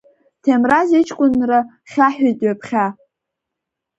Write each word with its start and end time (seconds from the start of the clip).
Ҭемраз 0.43 0.89
иҷкәынра 0.99 1.59
хьаҳәит 1.91 2.39
ҩаԥхьа. 2.45 2.85